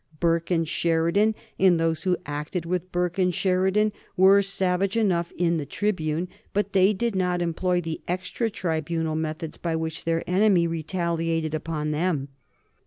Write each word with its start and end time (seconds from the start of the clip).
Burke 0.19 0.49
and 0.49 0.67
Sheridan, 0.67 1.35
and 1.59 1.79
those 1.79 2.01
who 2.01 2.17
acted 2.25 2.65
with 2.65 2.91
Burke 2.91 3.19
and 3.19 3.31
Sheridan, 3.31 3.93
were 4.17 4.41
savage 4.41 4.97
enough 4.97 5.31
in 5.37 5.57
the 5.57 5.65
tribune, 5.67 6.27
but 6.53 6.73
they 6.73 6.91
did 6.91 7.15
not 7.15 7.39
employ 7.39 7.81
the 7.81 8.01
extra 8.07 8.49
tribunal 8.49 9.15
methods 9.15 9.57
by 9.57 9.75
which 9.75 10.03
their 10.03 10.27
enemy 10.27 10.65
retaliated 10.65 11.53
upon 11.53 11.91
them. 11.91 12.29